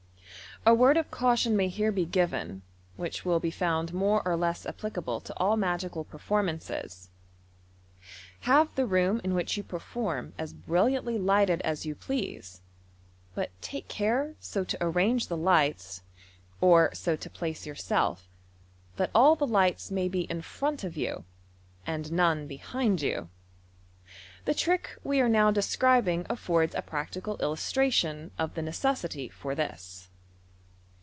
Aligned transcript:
A 0.63 0.75
word 0.75 0.95
of 0.95 1.09
caution 1.09 1.57
mav 1.57 1.71
here 1.71 1.91
be 1.91 2.05
dven, 2.05 2.61
which 2.95 3.25
will 3.25 3.41
b^ 3.41 3.47
fotmd 3.51 3.93
more 3.93 4.21
r 4.23 4.37
less 4.37 4.63
applicable 4.67 5.19
to 5.21 5.33
all 5.37 5.57
magical 5.57 6.05
pertormances. 6.05 7.07
Have 8.41 8.69
the 8.75 8.85
room 8.85 9.19
in 9.23 9.33
which 9.33 9.57
you 9.57 9.63
perform 9.63 10.33
as 10.37 10.53
brilliantly 10.53 11.17
lighted 11.17 11.61
as 11.63 11.87
you 11.87 11.95
please, 11.95 12.61
but 13.33 13.49
take 13.59 13.87
care 13.87 14.35
bo 14.53 14.63
to 14.65 14.77
arrange 14.81 15.29
the 15.29 15.35
lights, 15.37 16.03
or 16.59 16.91
so 16.93 17.15
to 17.15 17.27
place 17.27 17.65
yourself, 17.65 18.29
that 18.97 19.09
all 19.15 19.35
the 19.35 19.47
lights 19.47 19.89
may 19.89 20.07
be 20.07 20.29
in 20.29 20.43
front 20.43 20.83
of 20.83 20.95
you, 20.95 21.23
ana 21.87 22.11
none 22.11 22.47
oenind 22.47 23.01
you. 23.01 23.29
The 24.45 24.53
trick 24.53 24.95
we 25.03 25.19
are 25.21 25.29
now 25.29 25.49
describing 25.49 26.27
affords 26.29 26.75
a 26.75 26.83
practical 26.83 27.37
illustration 27.37 28.29
of 28.37 28.53
the 28.53 28.61
necessity 28.61 29.27
for 29.27 29.55
this. 29.55 30.07